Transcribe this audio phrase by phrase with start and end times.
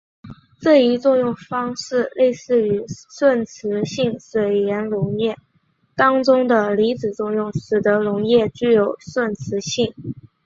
[0.59, 2.83] 这一作用方式类似于
[3.19, 5.35] 顺磁性水盐溶液
[5.95, 9.93] 当中的离子作用使得溶液具有顺磁性。